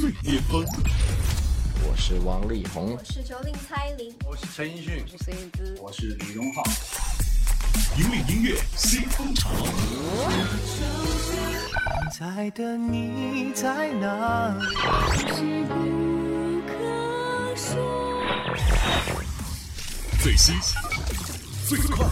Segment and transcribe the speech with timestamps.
[0.00, 0.64] 最巅峰。
[1.82, 6.62] 我是王力宏，我是九令蔡琳，我是陈奕迅，我是燕姿，我是李荣浩。
[7.96, 9.50] 引领音乐新风潮。
[12.12, 14.54] 现在的你在哪？
[14.54, 14.62] 里？
[20.22, 20.54] 最新
[21.66, 22.06] 最快，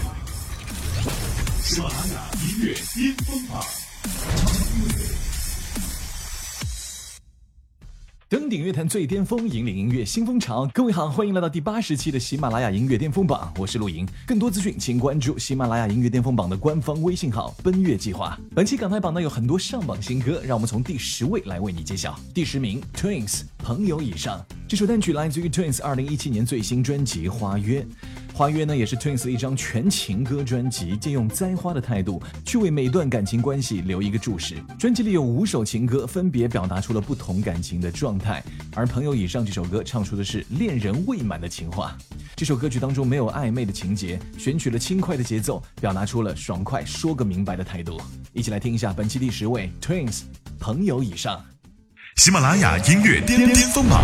[1.62, 3.64] 喜马拉雅音乐巅峰榜。
[8.28, 10.70] Then 登顶乐坛最巅峰，引领音乐新风潮。
[10.72, 14.06] 各位好，欢迎来到第八十期的喜马拉雅音乐巅峰榜，我是陆莹。
[14.24, 18.38] 更多资讯，请关注喜马拉雅音乐巅峰榜的官方微信号“奔月计划”。
[18.54, 22.16] 本期港台榜呢有很多上榜新歌，让我们从第十位来为你揭晓。
[22.32, 24.40] 第十名，Twins，朋友以上。
[24.68, 27.80] 这首单曲来自于 Twins 二零一七年最新专辑《花约》。
[28.32, 34.56] 花约呢，也是 Twins 一张全情歌专辑，借用栽花的态度去为每段感情关系留一个注释。
[34.78, 38.35] 专辑里有五首情歌，分别表达出了不同感情的状态。
[38.74, 41.96] 而朋友以上这首歌唱出的是恋人未满的情话。
[42.34, 48.00] 这首歌曲当中没有暧昧的情节，选取了轻快的节奏，表达出了爽快说个明白的态度。
[48.32, 50.22] 一起来听一下本期第十位 Twins，
[50.58, 51.42] 朋友以上。
[52.16, 54.02] 喜马拉雅音乐巅巅峰榜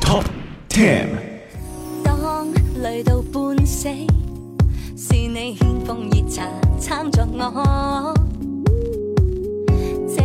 [0.00, 0.24] Top
[0.68, 1.32] Ten。
[2.82, 3.88] 累到半死，
[4.96, 6.42] 是你献奉热茶
[6.80, 8.31] 撑着我。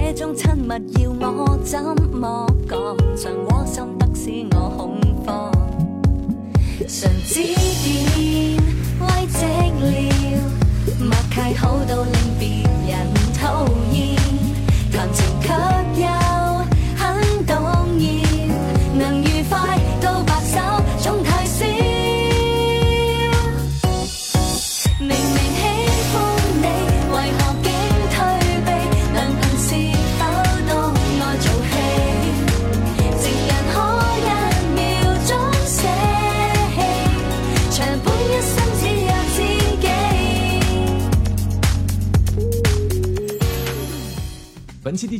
[0.10, 0.70] 这种亲密
[1.04, 1.78] 要我怎
[2.14, 2.80] 么讲？
[3.18, 5.52] 常窝心得使我恐慌。
[6.88, 8.58] 常指点
[9.02, 9.46] 慰藉
[9.82, 9.86] 了，
[10.98, 14.16] 默契好到令别人讨厌，
[14.94, 16.27] 谈情却又。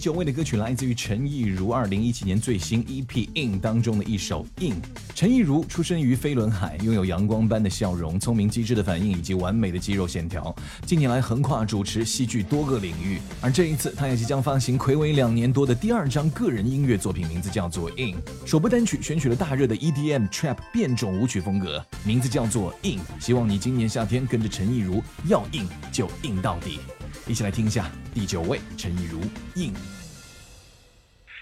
[0.08, 4.72] 九位的歌曲来自于陈亦儒二零一七年最新 EP《In》当中的一首《In》。
[5.14, 10.56] 陈亦儒出生于飞轮海，拥有阳光般的笑容、聪明机智的反应以及完美的肌肉线条。
[10.86, 18.16] 近年来横跨主持、戏剧多个领域，而这一次他也即将发行暌违两年多的第二张个人音乐作品，名字叫做《In》。
[18.46, 23.00] 首部单曲选取了大热的 EDM Trap 变种舞曲风格，名字叫做《In》。
[23.20, 26.80] 希望你今年夏天跟着陈亦儒要硬就硬到底。
[27.28, 29.20] 一起来听一下第九位陈亦儒
[29.56, 29.74] 硬。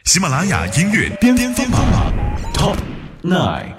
[0.06, 1.82] 喜马拉雅音乐巅巅峰榜
[2.54, 2.76] Top
[3.24, 3.74] Nine。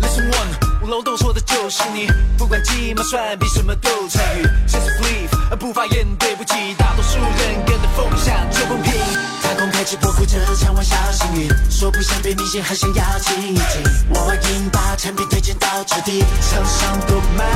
[0.00, 4.42] Listen one，五楼洞说的就是你，不管鸡毛蒜皮什么都参与。
[4.66, 8.92] Just believe，不发言对不起，大多数人跟着风向就公平。
[9.40, 13.82] 太空开启破釜这场玩笑幸运，说不想被明星，还想要亲一亲。
[14.10, 17.46] 我应把产品推荐到彻底，厂商都满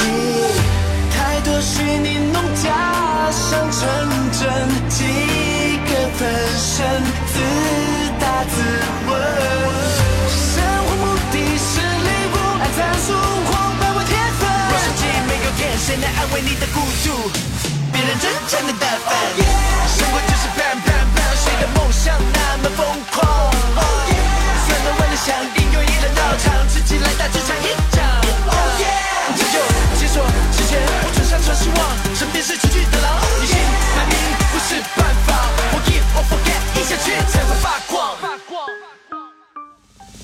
[0.00, 0.60] 意。
[1.16, 3.88] 太多虚拟弄假，想成
[4.30, 4.90] 真，
[6.16, 6.86] 分身
[7.26, 7.40] 自
[8.20, 8.62] 答自
[9.08, 9.10] 问。
[10.30, 13.16] 生活目的是礼物，爱探索
[13.50, 14.46] 荒诞我天分。
[14.70, 17.30] 若手机没有电，谁能安慰你的孤独？
[17.92, 19.10] 别人真才能打分。
[19.90, 23.50] 生活就是 bang bang bang，谁的梦想那么疯狂？
[24.66, 27.74] 怎么为了想赢，用一人到场，自己来打这场赢。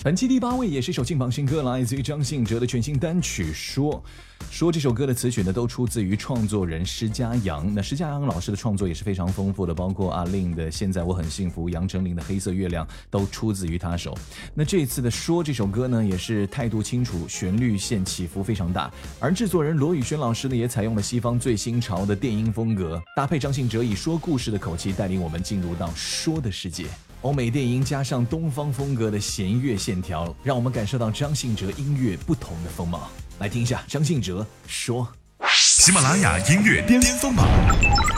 [0.03, 4.03] 本期第八位也是一首劲榜新歌，来自于张信哲的全新单曲《说》。
[4.51, 7.71] 说这首歌的词曲呢，都出自于创作人施佳阳。
[7.75, 14.17] 那施佳阳老师的创作也是非常丰富的，包括阿令的《现在我很幸福》，杨丞琳的《黑色月亮》都出自于他手。
[14.55, 18.91] 那这次的《说》这首歌呢，也是态度清楚，旋律线起伏非常大。
[19.19, 26.87] 而制作人罗宇轩老师呢，也采用了西方最新潮的电音风格，搭配张信哲以说故事的口气，带领我们进入到说的世界。
[27.23, 33.11] 欧美电音加上东方风格的弦乐线条，让我们感受到张信哲音乐不同的风貌。
[33.39, 35.07] 来听一下张信哲说
[35.55, 37.47] ：“喜马拉雅音乐巅峰榜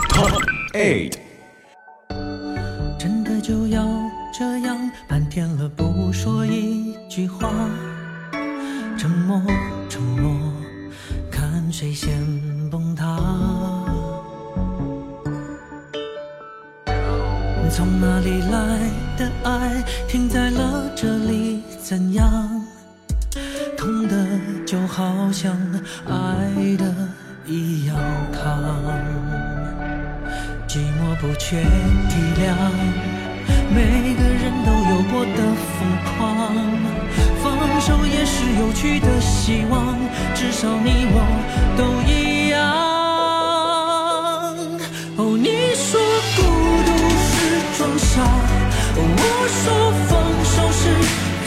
[0.07, 0.41] Top
[0.73, 1.17] Eight。”
[2.97, 3.85] 真的就要
[4.33, 7.51] 这样半天了，不说一句话，
[8.97, 9.41] 沉默，
[9.89, 10.53] 沉默，
[11.29, 12.09] 看谁先
[17.75, 18.77] 从哪里来
[19.17, 22.23] 的爱，停在了这里，怎样？
[23.75, 24.15] 痛的
[24.63, 25.57] 就好像
[26.07, 26.13] 爱
[26.77, 26.93] 的
[27.47, 27.95] 一样
[28.31, 28.61] 烫，
[30.67, 32.53] 寂寞不缺体谅，
[33.73, 35.39] 每个人都有过的
[35.73, 35.75] 疯
[36.05, 36.13] 狂。
[37.41, 37.41] 放
[37.81, 39.97] 手也是有趣的希望，
[40.35, 41.17] 至少你我
[41.75, 42.61] 都一样。
[45.17, 46.02] 哦，你说。
[48.13, 48.21] 是装傻，
[48.95, 49.01] 我
[49.49, 49.65] 说
[50.07, 50.11] 放
[50.45, 50.81] 手是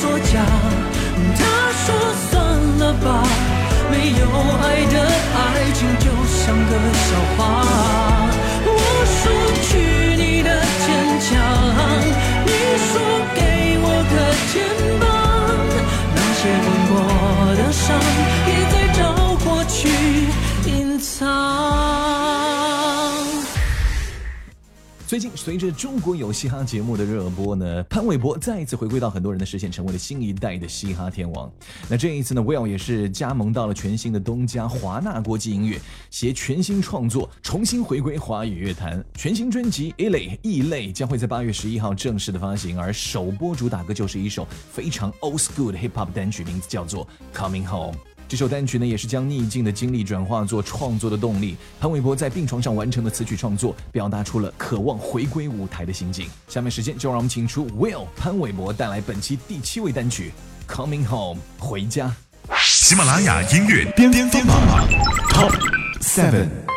[0.00, 0.42] 作假，
[1.38, 1.40] 他
[1.84, 1.86] 说
[2.28, 2.34] 算
[2.80, 3.06] 了吧，
[3.90, 4.20] 没有
[4.62, 4.94] 爱的
[5.36, 5.38] 爱
[5.74, 6.72] 情就像个
[7.06, 7.38] 笑话。
[8.66, 8.70] 我
[9.06, 9.22] 说
[9.62, 9.68] 去
[10.16, 10.50] 你的
[10.84, 10.86] 坚
[11.20, 11.30] 强，
[12.44, 12.50] 你
[12.82, 12.92] 说
[13.36, 13.38] 给
[13.82, 14.14] 我个
[14.50, 14.54] 肩
[15.00, 15.04] 膀，
[16.16, 16.92] 那些吻过
[17.54, 17.84] 的伤
[18.48, 19.00] 也在找
[25.16, 31.50] 最近随着中国有嘻哈节目的热播呢，潘玮柏再一次回归到很多人的视线，成为了新一代的嘻哈天王。
[31.88, 35.80] 那这一次呢，Will 也是加盟到了全新的东家华纳国际音乐，
[36.10, 39.02] 携全新创作重新回归华语乐坛。
[39.14, 47.94] 全新专辑《异类》异类将会在八月十一号正式的发行，而首播主打歌就是一首非常 old school 的 hip hop 单曲，名字叫做《Coming Home》。
[48.28, 51.56] 这首单曲呢，也是将逆境的经历转化作创作的动力。
[51.80, 56.28] 潘玮柏在病床上完成的词曲创作，表达出了渴望回归舞台的心境。
[56.48, 60.32] 下面时间就让我们请出 Will 潘玮柏带来本期第七位单曲
[60.72, 62.12] 《Coming Home》回家。
[62.58, 64.88] 喜马拉雅音乐巅峰榜
[65.30, 65.52] Top
[66.00, 66.75] Seven。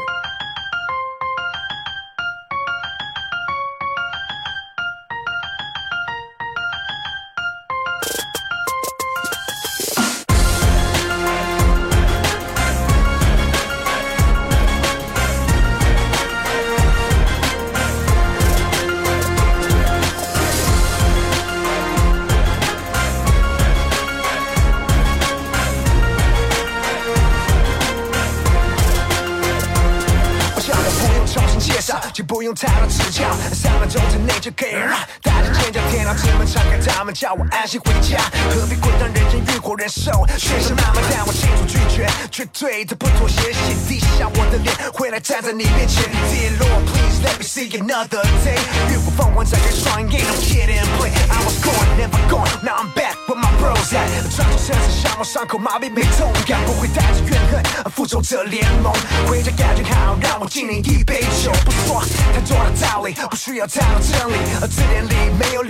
[37.19, 38.17] 叫我安心回家，
[38.49, 46.01] 何必困难人间欲火人受，学生慢慢但我清楚拒绝，绝对的不妥协，先低下我的脸，回来站在你面前
[46.31, 48.55] ，Dear Lord please let me see another day，
[48.89, 58.93] 浴火凤凰展开双眼，No kid and play, I was gone never gone, now I'm back with my bros at，抓住绳子向我伤口麻痹没痛感，不会带着怨恨，复仇者联盟，
[59.27, 62.01] 回家感觉好，让我敬你一杯酒，不说
[62.31, 64.67] 太多的道理，不需要太多真理，而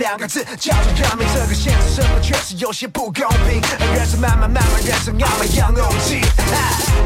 [0.00, 3.60] 两个字叫做认命，这个现实生活确实有些不公平，
[3.94, 6.22] 人生慢慢慢慢，人生要么要勇气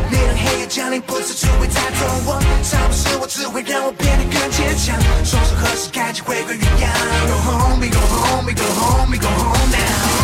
[0.08, 6.92] 你让黑夜降临，不是只会带走我，伤不是我，只会让我变得更坚强，双手合十，开启回归原样
[7.26, 10.23] ，Go home, go home, go home, go home now。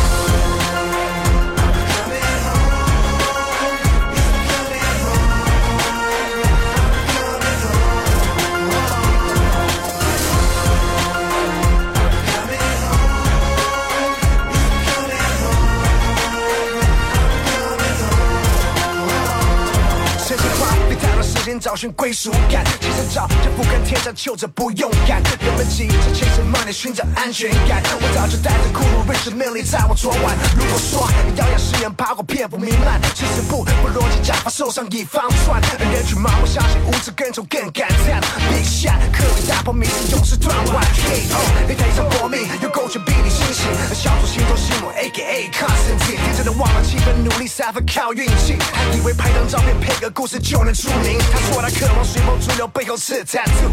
[21.50, 30.36] 间找寻归属感，其实找这不跟天上求着不勇敢，人们急着 chase money 寻找安全感，我早就带着酷路认识命令在我昨晚。
[30.54, 35.60] 如果说谣言誓言爬过篇幅弥漫，其实不不逻辑假发受伤以防穿，
[35.90, 38.20] 人群盲目相信无知更丑更感叹。
[38.54, 51.18] Big shot 刻意打破迷思勇士断腕，KO 擂台上搏命，有狗权比你清醒，小组心头心魔 AKA Constantine，天真的忘了气氛，努力三分靠运气，还以为拍张照片配个故事就能出名。
[51.40, 53.70] 他说他渴望随波逐流，背后是 tattoo，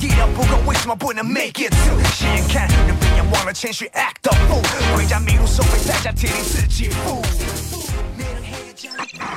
[0.00, 2.02] 意料不够，为什么不能 make it through？
[2.14, 4.60] 斜眼看人被眼忘了谦虚，act the fool，
[4.96, 7.22] 回家迷路收费代价，铁定自己付。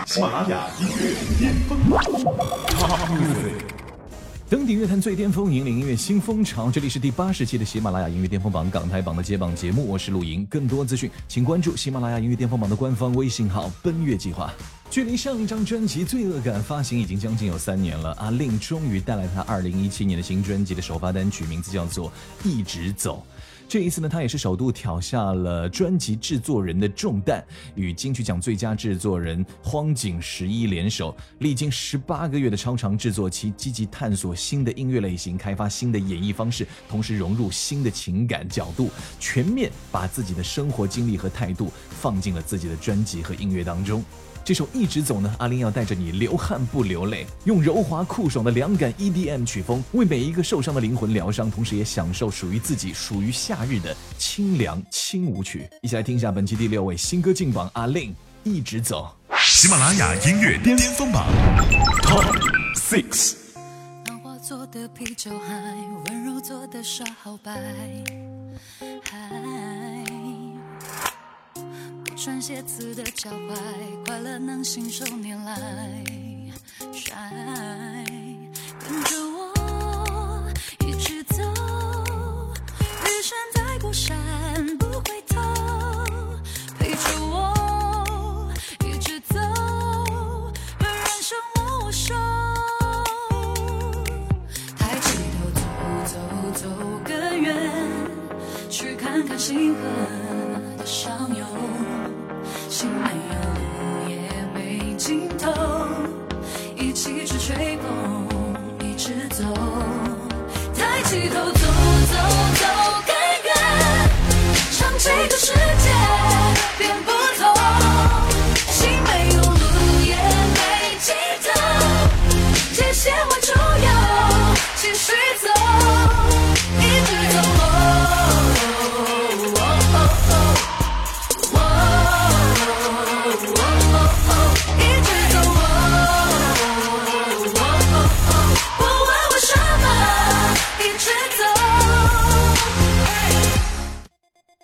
[0.06, 1.78] 喜马拉雅音乐巅峰。
[4.50, 6.72] 登顶乐坛最巅峰，引领音乐新风潮。
[6.72, 10.44] 这里是第八十期的喜马拉雅音乐巅峰榜港台榜的揭榜节目，我是陆莹。
[10.48, 14.52] 更多资讯，请关注喜马拉雅音乐巅峰榜的官方微信号“奔月计划”。
[14.90, 22.10] 距离上一张专辑《罪恶感》发行已经将近有三年了，阿令终于带来他二零一七年的新专辑的首发单曲，名字叫做
[22.44, 23.24] 《一直走》。
[23.70, 27.46] 这一次呢，他也是首度挑下了专辑制作人的重担，
[27.76, 44.04] 与金曲奖最佳制作人荒井十一联手，历经十八个月的超长制作期，积极探索新的音乐类型，开发新的演绎方式，同时融入新的情感角度，全面把自己的生活经历和态度放进了自己的专辑和音乐当中。
[44.50, 55.70] 这首一直走呢，阿令要带着你流汗不流泪，用柔滑酷爽的凉感 EDM 曲风，为每一个受伤的灵魂疗伤，同时也享受属于自己、属于夏日的清凉轻舞曲。
[55.84, 58.12] 一起来听一下本期第六位新歌劲榜，阿令
[58.44, 59.16] 一直走。
[59.38, 61.28] 喜马拉雅音乐巅峰榜
[62.02, 62.36] Top
[62.74, 63.36] Six。
[64.42, 65.76] 做的啤酒还
[66.08, 67.52] 温柔做的耍好白，
[69.04, 69.30] 还
[72.22, 73.56] 穿鞋子的脚踝，
[74.06, 76.04] 快乐能信手拈来。
[76.94, 77.16] 晒，
[78.78, 80.44] 跟着我
[80.86, 81.42] 一直走，
[83.06, 85.40] 日升在过山不回头，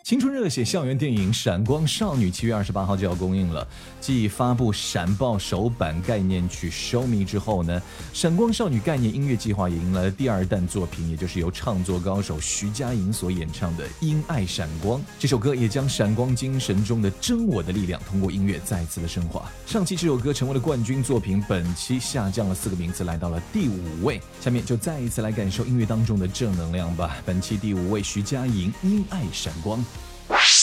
[0.05, 3.67] 青春热血校园电影《闪光少女》七月二十八号就要公映了。
[4.00, 7.81] 继发布《闪爆》首版概念曲《Show Me》之后呢，
[8.13, 15.01] 《闪光少女》概念音乐计划也迎来了第二弹作品，也就是由唱作高手徐佳莹所演唱的《因爱闪光》。
[15.17, 19.51] 这首歌也将闪光精神中的真我的力量通过音乐再次的升华。
[19.65, 24.21] 上期这首歌成为了冠军作品，本期下降了四个名次，来到了第五位。
[24.39, 27.17] 下面就再一次来感受音乐当中的正能量吧。
[27.25, 29.79] 本期第五位，徐佳莹《因爱闪光》。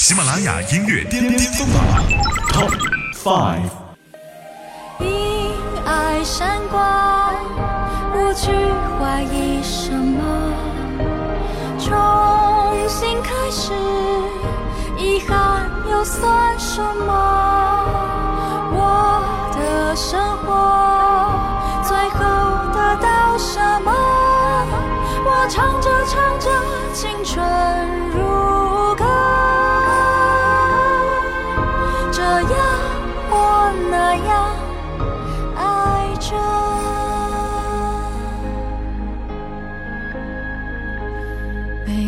[0.02, 1.80] 喜马拉雅音乐巅巅峰榜
[2.50, 2.72] Top
[3.14, 3.70] Five。
[4.98, 5.54] 因
[5.86, 7.32] 爱闪光，
[8.12, 8.50] 不去
[8.98, 10.24] 怀疑什么，
[11.78, 11.94] 重
[12.88, 13.72] 新开始，
[14.98, 17.86] 遗憾又算什么？
[18.74, 19.22] 我
[19.54, 20.50] 的生活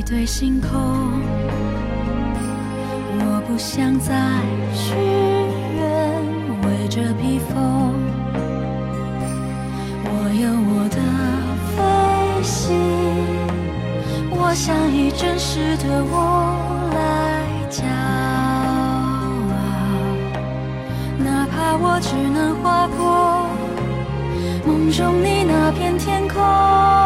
[0.06, 0.70] 对星空，
[3.18, 4.12] 我不想再
[4.75, 4.94] 许
[5.76, 5.82] 愿，
[6.62, 7.54] 为这披风，
[10.04, 10.08] 我
[10.42, 10.96] 有我的
[11.75, 11.78] 飞
[12.42, 12.54] 行。
[14.30, 16.12] 我想以真实的我
[16.94, 16.96] 来
[17.70, 17.96] 骄傲。
[21.18, 23.49] 哪怕我只能划过
[24.66, 27.03] 梦中你那片天空。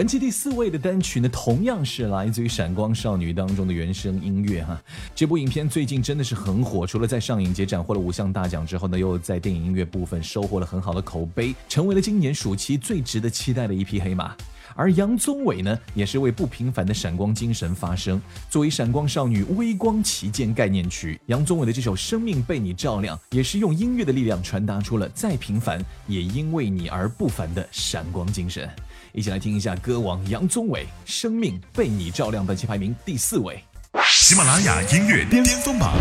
[0.00, 4.80] 本期第四位的单曲呢，同样是来自于《闪光少女》当中的原声音乐哈。
[5.14, 14.34] 这部影片最近真的是很火，除了在上影节斩获了五项大奖之后呢，又在电影音乐部分收获了很好的口碑，成为了今年暑期最值得期待的一匹黑马。
[14.74, 18.20] 而杨宗纬呢，也是为不平凡的闪光精神发声。
[18.48, 28.68] 作为《闪光少女》微光旗舰概念曲，杨宗纬的这首《生命被你照亮》，也是用音乐的力量传达出了再平凡也因为你而不凡的闪光精神。
[29.12, 33.62] 一起来听一下歌王杨宗纬《生命被你照亮》，本期排名第四位。
[34.04, 35.92] 喜马拉雅音乐巅峰榜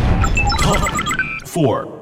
[0.60, 0.88] Top
[1.46, 1.99] Four。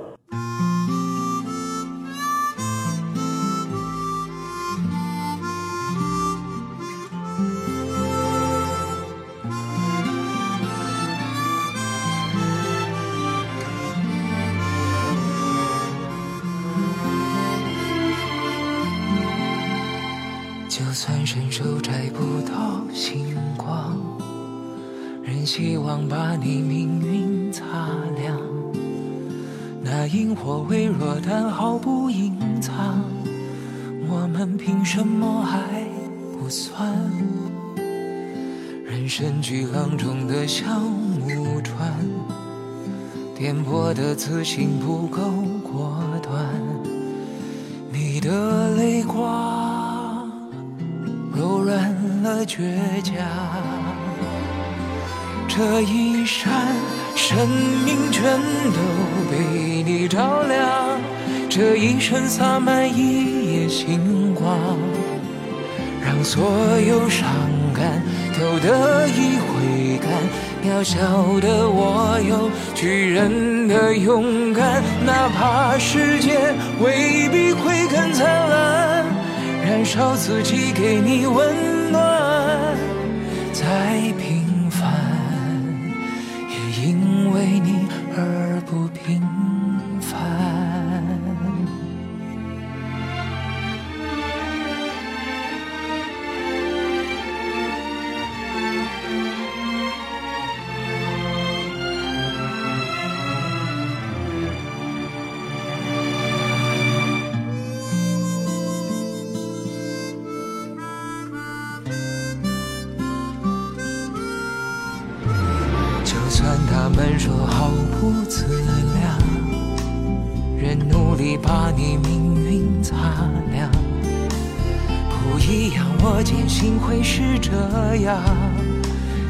[31.27, 33.03] 但毫不隐藏。
[34.07, 35.83] 我们凭什么还
[36.39, 36.95] 不算？
[38.85, 41.93] 人生巨浪中的小木船，
[43.35, 45.19] 颠簸的自信不够
[45.61, 46.45] 果断。
[47.91, 50.31] 你的泪光
[51.35, 52.07] 柔软。
[52.27, 53.15] 了倔强。
[55.47, 56.75] 这一扇，
[57.15, 57.47] 生
[57.85, 58.39] 命全
[58.73, 58.79] 都
[59.31, 60.86] 被你照亮。
[61.57, 64.77] 这一生洒满一夜星光，
[66.05, 66.45] 让所
[66.87, 67.27] 有伤
[67.73, 67.99] 感
[68.39, 70.07] 都得以回甘。
[70.63, 70.99] 渺小
[71.39, 76.37] 的我有巨人的勇敢，哪怕世界
[76.79, 79.03] 未必会更灿烂，
[79.65, 82.77] 燃烧自己给你温暖。
[83.51, 84.93] 再平凡，
[86.51, 86.55] 也
[86.87, 89.16] 因为你而不平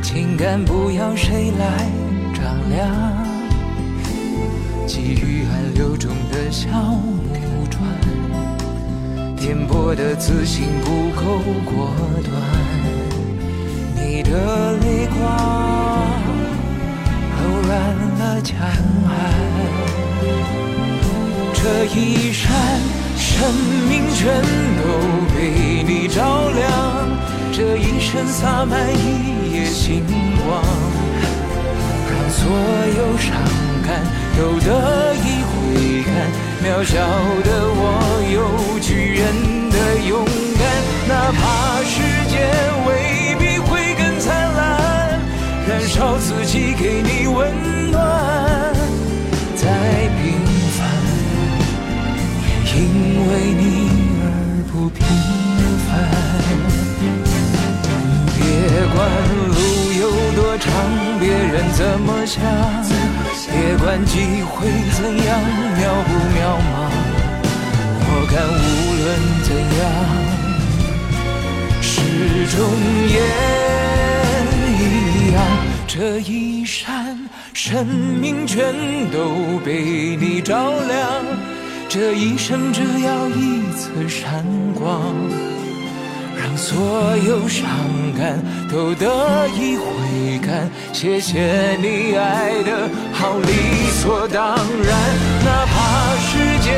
[0.02, 1.90] 情感不要谁来
[2.34, 2.88] 丈量，
[4.88, 7.82] 给予暗流中的小木船，
[9.36, 11.92] 颠簸的自信不够果
[12.24, 12.34] 断。
[13.96, 15.18] 你的泪光。
[17.40, 17.78] 柔软
[18.20, 19.12] 了江岸，
[21.54, 22.52] 这一扇，
[23.16, 23.54] 生
[23.90, 24.42] 命全
[24.78, 24.84] 都
[25.34, 26.66] 被你照亮。
[27.58, 30.06] 这一生洒满一夜星
[30.46, 30.62] 光，
[32.06, 32.46] 让所
[32.96, 33.34] 有伤
[33.84, 34.06] 感
[34.38, 36.14] 都得以挥干。
[36.62, 36.94] 渺小
[37.42, 37.82] 的我
[38.32, 39.26] 有巨人
[39.72, 39.76] 的
[40.08, 40.24] 勇
[40.60, 40.62] 敢，
[41.10, 41.98] 哪怕世
[42.30, 42.46] 界
[42.86, 45.20] 未必会更灿烂。
[45.68, 47.52] 燃烧自己给你温
[47.90, 47.98] 暖，
[49.56, 49.66] 再
[50.22, 50.46] 平
[50.78, 50.86] 凡，
[52.66, 52.86] 也因
[53.26, 53.66] 为你
[54.22, 54.26] 而
[54.72, 55.02] 不平
[58.78, 58.96] 别管
[59.48, 59.58] 路
[60.00, 60.04] 有
[60.36, 60.70] 多长，
[61.20, 62.40] 别人怎么想，
[63.50, 65.42] 别管机会怎样
[65.74, 66.70] 渺不渺茫，
[68.06, 68.62] 我敢无
[69.02, 69.06] 论
[69.48, 69.84] 怎样，
[71.82, 71.90] 始
[72.56, 72.56] 终
[73.10, 73.18] 也
[74.78, 74.80] 一
[75.34, 75.36] 样。
[75.88, 77.18] 这一闪，
[77.54, 78.76] 生命全
[79.10, 81.26] 都被你照亮。
[81.90, 85.16] 这一生只要一次闪光，
[86.58, 87.66] 所有伤
[88.18, 90.70] 感都得以回甘。
[90.92, 94.90] 谢谢你爱的好理所当然，
[95.46, 96.72] 哪怕世界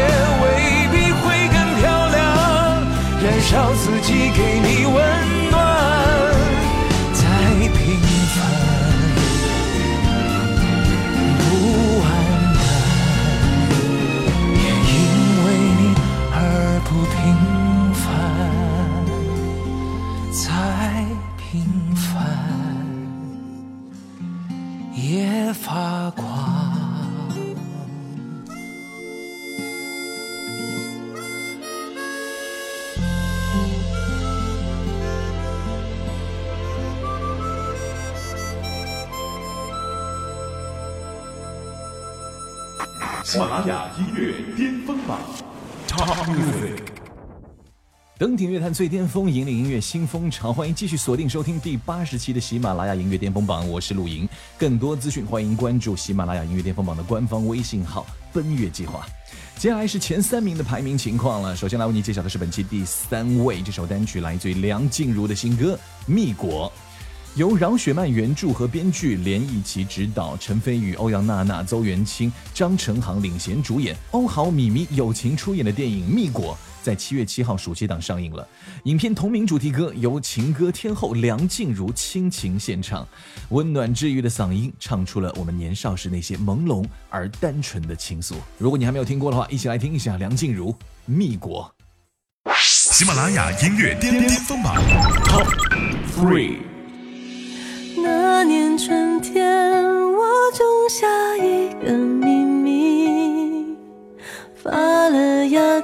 [0.43, 0.45] 未
[0.91, 2.19] 必会更漂亮，
[3.23, 5.38] 燃烧自己给你温
[43.39, 45.17] 喜马拉雅音乐巅峰榜
[45.87, 46.27] Top。
[48.17, 50.51] 登顶乐坛最巅峰，引领音乐新风潮。
[50.51, 54.27] 欢迎继续锁定收听第八十期的喜马拉雅音乐巅峰榜，我是陆莹。
[54.57, 59.07] 更多资讯，欢迎关注喜马拉雅音乐巅峰榜的官方微信号“奔月计划”。
[59.55, 61.55] 接下来是前三名的排名情况了。
[61.55, 65.75] 首先来为你揭晓的是本期第三位，这首单曲来自于梁静茹的新歌
[66.05, 66.69] 《蜜果》。
[67.39, 76.53] 由饶雪漫原著和编剧连奕琦执导，陈飞宇、欧阳娜娜、邹元清、张成航领衔主演，欧豪、米米友情出演的电影《蜜果》
[76.85, 78.45] 在七月七号暑期档上映了。
[78.83, 83.07] 影片同名主题歌由情歌天后梁静茹倾情献唱，
[83.51, 88.33] 温暖治愈的嗓音唱出了我们年少时那些朦胧而单纯的情愫。
[88.57, 90.73] 如果你还没有听过的话，一起来听一下梁静茹
[91.05, 91.73] 《蜜果》。
[92.57, 94.75] 喜马拉雅音乐巅巅峰榜
[95.23, 95.47] Top
[96.13, 96.78] Three。
[98.01, 99.45] 那年春天，
[100.13, 101.07] 我种下
[101.37, 103.75] 一个秘密，
[104.55, 104.71] 发
[105.09, 105.81] 了芽，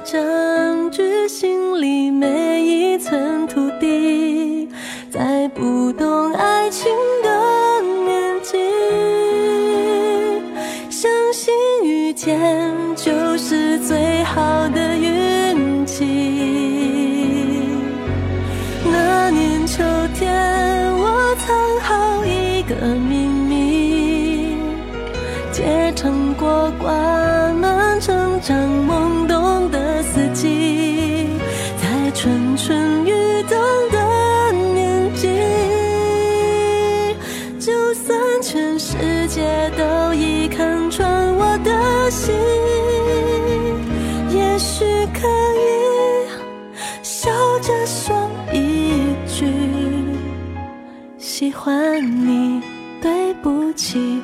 [51.38, 52.62] 喜欢你，
[53.02, 54.22] 对不起，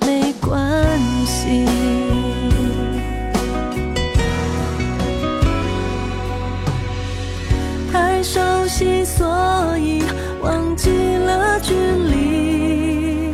[0.00, 0.58] 没关
[1.26, 1.66] 系。
[7.92, 10.02] 太熟悉，所以
[10.42, 13.30] 忘记了距离。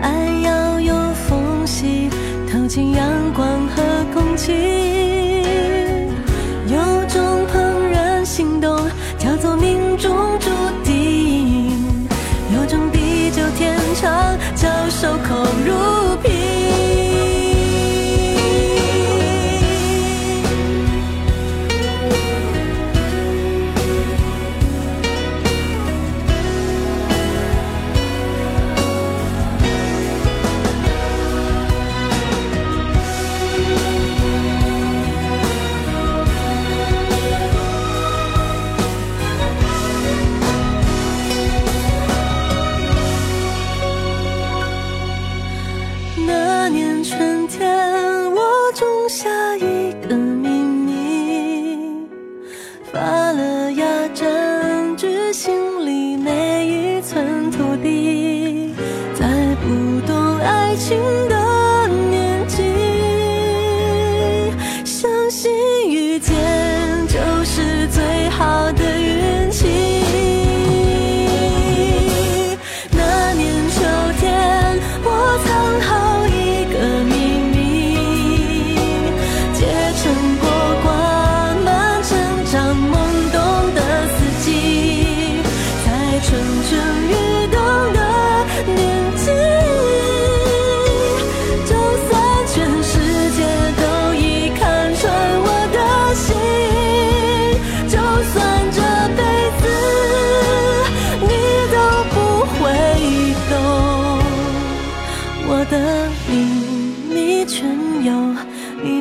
[0.00, 0.08] 爱
[0.44, 0.94] 要有
[1.28, 2.08] 缝隙，
[2.50, 3.82] 透进阳光和
[4.14, 4.97] 空气。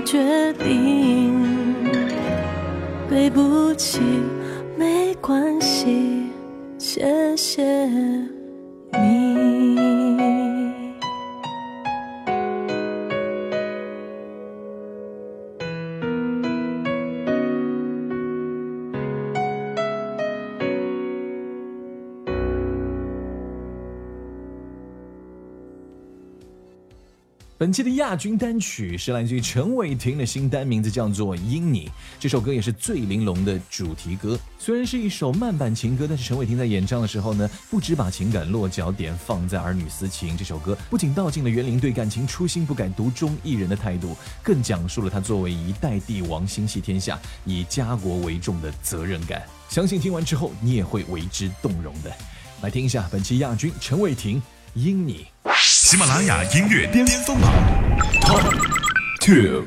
[0.07, 1.75] 决定。
[3.09, 3.99] 对不起，
[27.59, 31.87] 本期的亚军单曲是来自于陈伟霆的新单，名字叫做《因你》。
[32.19, 34.37] 这首歌也是最玲珑的主题歌。
[34.59, 40.37] 虽然是一首慢板情歌，但是陈伟霆在演唱的时候呢，不只把情感落脚点放在儿女私情。
[40.37, 49.41] 这首歌不仅道尽了园林对感情初心不改、独钟一人的态度，更讲述了他作为一代帝王心系天下、以家国为重的责任感。
[49.67, 52.15] 相信听完之后，你也会为之动容的。
[52.61, 54.39] 来听一下本期亚军陈伟霆
[54.77, 55.25] 《因你》。
[55.59, 57.51] 喜马拉雅音乐巅峰榜
[58.21, 58.43] Top
[59.19, 59.63] Two。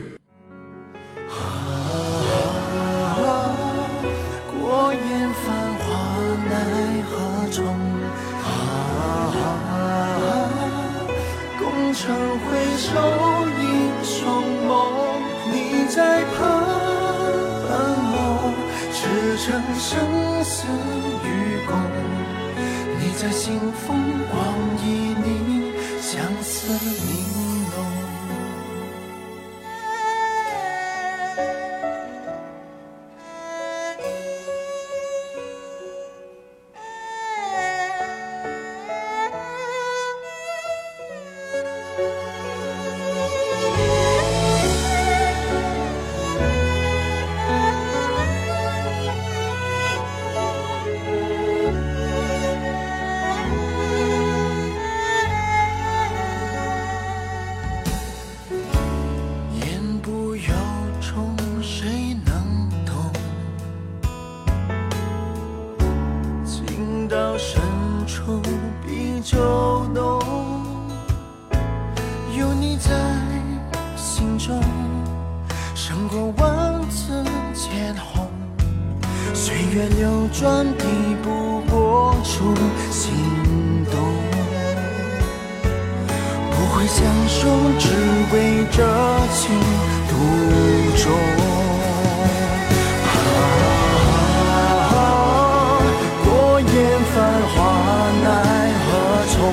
[4.52, 5.00] 过眼
[5.34, 5.44] 繁
[5.80, 5.84] 华
[6.48, 6.54] 奈
[7.10, 7.10] 何
[7.50, 7.66] 中，
[8.44, 8.46] 啊，
[11.58, 11.60] 功
[11.92, 11.98] 成
[12.38, 12.46] 回
[12.78, 12.88] 首
[13.60, 13.64] 英
[14.04, 14.22] 雄
[14.68, 14.70] 梦，
[15.50, 15.54] 你
[15.88, 15.98] 在
[16.36, 16.38] 旁
[17.66, 17.68] 伴
[18.12, 18.14] 我，
[18.94, 18.98] 驰
[19.38, 19.88] 骋生
[20.44, 20.54] 死
[21.24, 21.26] 与
[21.66, 21.70] 共，
[23.00, 23.88] 你在心风
[26.78, 27.09] 相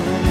[0.00, 0.27] 何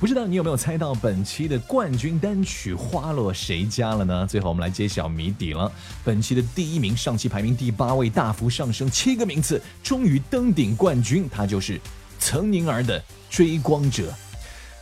[0.00, 4.26] 不知道你有没有猜到本期的冠军单曲花落谁家了呢？
[4.26, 5.70] 最后我们来揭晓谜底了。
[6.02, 11.78] 本期的第一名，上期排名第八位，大幅上升七个名次，终于登顶冠军，他就是
[12.18, 14.10] 岑宁儿的《追光者》。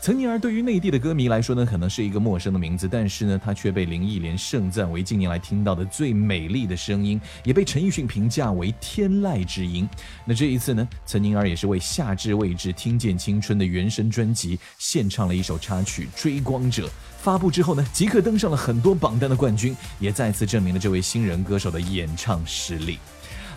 [0.01, 9.87] 岑宁儿对于内地的歌迷来说呢，可能是一个陌生的名字，但是呢，她却被林忆莲盛赞为近年来听到的最美丽的声音，也被陈奕迅评价为天籁之音。
[10.25, 16.87] 那这一次呢，岑宁儿也是为夏至未至听见青春的原声专辑献唱了一首插曲《追光者》。
[17.19, 22.99] 发布之后呢，即刻登上了很多榜单的冠军，也再次证明了这位新人歌手的演唱实力。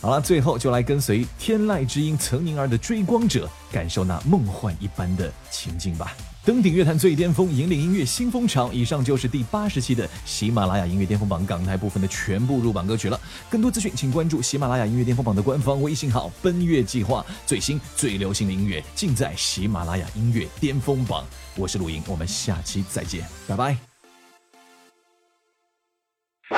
[0.02, 6.14] 好了，最后就来跟随天籁之音岑宁儿的《追光者》，感受那梦幻一般的情境吧。
[6.44, 8.72] 登顶乐坛最巅峰，引领音乐新风潮。
[8.74, 13.20] 以上就是第八十期的喜马拉雅音乐巅峰榜港台部分的全部入榜歌曲了。
[13.48, 21.24] 更多资讯，请关注喜马拉雅音乐巅峰榜的官方微信号“奔月计划”，最新最流行的音乐尽在喜马拉雅音乐巅峰榜。
[21.56, 23.78] 我是陆莹，我们下期再见，拜拜。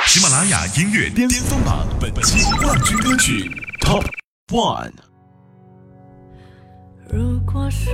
[0.07, 4.05] 喜马拉雅音乐巅峰榜本期冠军歌曲 Top
[4.47, 4.93] One。
[7.09, 7.93] 如果说